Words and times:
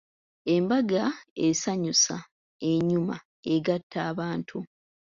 "Embaga 0.53 1.03
esanyusa, 1.45 2.15
enyuma, 2.71 3.15
egatta 3.53 3.97
abantu." 4.11 4.57